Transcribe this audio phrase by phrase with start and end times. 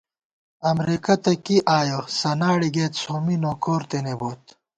[0.69, 4.43] امرېکہ تہ کی آیَہ سناڑے گئیت سومّی نوکور تېنےبوت